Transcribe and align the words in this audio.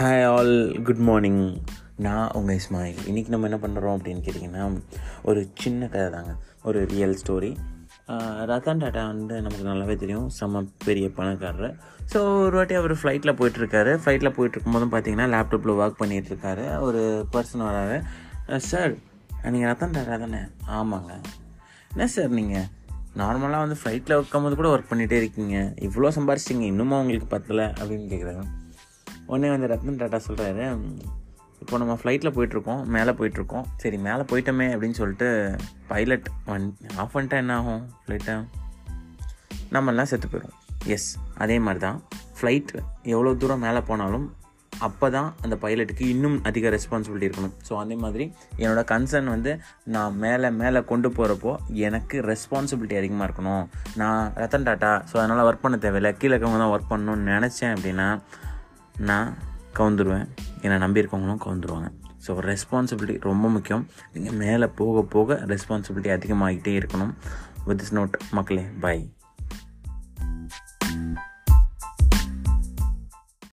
Hi 0.00 0.24
all 0.24 0.82
good 0.84 1.00
morning 1.06 1.40
நான் 2.04 2.30
உங்கள் 2.38 2.58
இஸ்மாயில். 2.58 3.00
இன்றைக்கி 3.08 3.30
நம்ம 3.32 3.48
என்ன 3.48 3.58
பண்ணுறோம் 3.64 3.94
அப்படின்னு 3.96 4.22
கேட்டிங்கன்னா 4.26 4.62
ஒரு 5.22 5.40
சின்ன 5.62 5.88
கதை 5.92 6.06
தாங்க. 6.14 6.32
ஒரு 6.68 6.78
ரியல் 6.92 7.16
ஸ்டோரி 7.22 7.50
ரத்தன் 8.50 8.80
டாட்டா 8.82 9.02
வந்து 9.06 9.34
நமக்கு 9.40 9.66
நல்லாவே 9.70 9.96
தெரியும். 10.02 10.30
செம்ம 10.38 10.62
பெரிய 10.84 11.08
பணக்காரர். 11.18 11.74
ஸோ 12.12 12.20
ஒரு 12.44 12.56
வாட்டி 12.58 12.74
அவர் 12.74 12.94
ஃப்ளைட்டில் 13.00 13.36
போயிட்டுருக்காரு. 13.40 13.92
ஃப்ளைட்டில் 14.04 14.34
போயிட்டுருக்கும்போதும் 14.36 14.92
பார்த்தீங்கன்னா 14.94 15.26
லேப்டாப்பில் 15.34 15.74
ஒர்க் 15.80 16.00
பண்ணிகிட்ருக்காரு 16.02 16.64
ஒரு 16.86 17.02
பர்சன் 17.34 17.66
வராரு 17.68 17.98
சார் 18.70 18.94
நீங்கள் 19.56 19.68
ரத்தன் 19.72 19.94
டாட்டா 19.98 20.16
தானே? 20.24 20.42
ஆமாங்க. 20.78 21.12
என்ன 21.92 22.06
சார் 22.14 22.32
நீங்கள் 22.40 22.66
நார்மலாக 23.22 23.64
வந்து 23.66 23.78
ஃப்ளைட்டில் 23.82 24.18
உட்காந்து 24.22 24.60
கூட 24.62 24.70
ஒர்க் 24.76 24.90
பண்ணிகிட்டே 24.94 25.20
இருக்கீங்க. 25.22 25.58
இவ்வளோ 25.88 26.12
சம்பாரிச்சிங்க 26.18 26.66
இன்னுமா 26.72 26.98
உங்களுக்கு 27.04 27.30
பத்தலை? 27.36 27.68
அப்படின்னு 27.80 28.08
கேட்குறாங்க 28.14 28.46
உடனே 29.30 29.50
வந்து 29.54 29.70
ரத்னன் 29.72 30.00
டாட்டா 30.02 30.20
சொல்கிறாரு 30.28 30.66
இப்போ 31.62 31.78
நம்ம 31.80 31.94
ஃப்ளைட்டில் 32.00 32.34
போயிட்டுருக்கோம் 32.36 32.82
மேலே 32.94 33.12
போயிட்டுருக்கோம். 33.18 33.64
சரி 33.82 33.96
மேலே 34.06 34.22
போயிட்டோமே 34.30 34.66
அப்படின்னு 34.74 34.98
சொல்லிட்டு 35.00 35.28
பைலட் 35.90 36.28
வன் 36.50 36.66
ஆஃப் 37.02 37.12
பண்ணிட்டா 37.14 37.38
என்ன 37.42 37.54
ஆகும் 37.60 37.82
ஃப்ளைட்டை 38.02 38.34
நம்மெல்லாம் 39.74 40.10
செத்து 40.12 40.28
போயிடும் 40.32 40.56
எஸ் 40.94 41.08
அதே 41.44 41.56
மாதிரி 41.66 41.80
தான் 41.86 41.98
ஃப்ளைட் 42.38 42.72
எவ்வளோ 43.14 43.32
தூரம் 43.42 43.64
மேலே 43.66 43.82
போனாலும் 43.90 44.26
அப்போ 44.86 45.06
தான் 45.14 45.28
அந்த 45.44 45.54
பைலட்டுக்கு 45.62 46.04
இன்னும் 46.12 46.36
அதிக 46.48 46.70
ரெஸ்பான்சிபிலிட்டி 46.74 47.26
இருக்கணும். 47.28 47.54
ஸோ 47.68 47.72
அதே 47.82 47.96
மாதிரி 48.04 48.24
என்னோடய 48.62 48.84
கன்சர்ன் 48.92 49.28
வந்து 49.34 49.52
நான் 49.94 50.14
மேலே 50.24 50.48
மேலே 50.60 50.80
கொண்டு 50.90 51.08
போகிறப்போ 51.16 51.52
எனக்கு 51.86 52.18
ரெஸ்பான்சிபிலிட்டி 52.30 52.96
அதிகமாக 53.00 53.26
இருக்கணும். 53.28 53.64
நான் 54.00 54.22
ரத்தன் 54.42 54.68
டாட்டா 54.68 54.92
ஸோ 55.10 55.16
அதனால் 55.22 55.46
ஒர்க் 55.48 55.64
பண்ண 55.64 55.78
தேவையில்லை. 55.86 56.12
கீழே 56.20 56.32
இருக்கவங்க 56.34 56.60
தான் 56.64 56.72
ஒர்க் 56.74 56.92
பண்ணணும்னு 56.92 57.32
நினச்சேன் 57.34 57.74
அப்படின்னா 57.76 58.08
நான் 59.00 59.34
கவுந்துருவேன். 59.74 60.28
என்னை 60.62 60.88
நம்பியிருக்கவங்களும் 60.88 61.42
கவுந்துருவாங்க. 61.44 61.88
ஸோ 62.26 62.30
ரெஸ்பான்சிபிலிட்டி 62.40 63.20
ரொம்ப 63.20 63.48
முக்கியம். 63.48 63.88
நீங்கள் 64.12 64.32
மேலே 64.32 64.66
போக 64.66 65.02
போக 65.02 65.34
ரெஸ்பான்சிபிலிட்டி 65.34 66.10
அதிகமாகிட்டே 66.16 66.82
இருக்கணும். 66.82 67.14
வித் 67.64 67.80
இஸ் 67.80 67.94
நோட் 67.94 68.12
மக்களே 68.30 68.64
பை 68.80 69.12